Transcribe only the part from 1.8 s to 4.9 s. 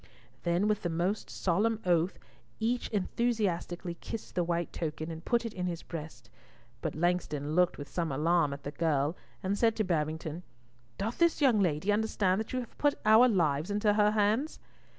oath each enthusiastically kissed the white